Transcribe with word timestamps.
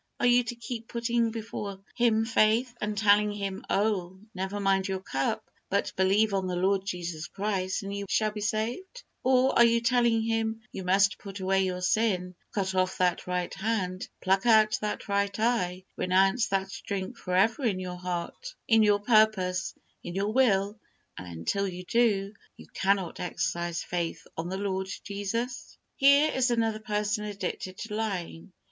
Are 0.19 0.25
you 0.25 0.43
to 0.45 0.55
keep 0.55 0.87
putting 0.87 1.29
before 1.29 1.79
him 1.95 2.25
faith, 2.25 2.73
and 2.81 2.97
telling 2.97 3.31
him, 3.31 3.63
"Oh! 3.69 4.19
never 4.33 4.59
mind 4.59 4.87
your 4.87 5.01
cup, 5.01 5.47
but 5.69 5.93
believe 5.95 6.33
on 6.33 6.47
the 6.47 6.55
Lord 6.55 6.87
Jesus 6.87 7.27
Christ 7.27 7.83
and 7.83 7.95
you 7.95 8.07
shall 8.09 8.31
be 8.31 8.41
saved" 8.41 9.03
or, 9.21 9.51
are 9.55 9.63
you 9.63 9.79
to 9.79 9.87
tell 9.87 10.03
him, 10.03 10.61
"you 10.71 10.83
must 10.83 11.19
put 11.19 11.39
away 11.39 11.63
your 11.63 11.83
sin, 11.83 12.33
cut 12.51 12.73
off 12.73 12.97
that 12.97 13.27
right 13.27 13.53
hand, 13.53 14.09
pluck 14.21 14.47
out 14.47 14.75
that 14.81 15.07
right 15.07 15.39
eye, 15.39 15.83
renounce 15.95 16.47
that 16.47 16.71
drink 16.87 17.15
forever 17.15 17.63
in 17.63 17.79
your 17.79 17.97
heart, 17.97 18.55
in 18.67 18.81
your 18.81 18.99
purpose, 19.01 19.75
in 20.03 20.15
your 20.15 20.33
will, 20.33 20.79
and 21.15 21.27
until 21.27 21.67
you 21.67 21.83
do, 21.83 22.33
you 22.57 22.65
cannot 22.73 23.19
exercise 23.19 23.83
faith 23.83 24.25
on 24.35 24.49
the 24.49 24.57
Lord 24.57 24.89
Jesus?" 25.03 25.77
Here 25.95 26.31
is 26.31 26.49
another 26.49 26.79
person 26.79 27.25
addicted 27.25 27.77
to 27.77 27.93
lying. 27.93 28.51